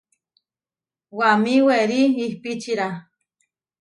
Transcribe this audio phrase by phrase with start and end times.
[1.17, 2.87] Waʼamí werí ihpíčira.